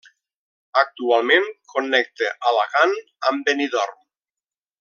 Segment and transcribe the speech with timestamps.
[0.81, 2.99] Actualment connecta Alacant
[3.31, 4.05] amb Benidorm.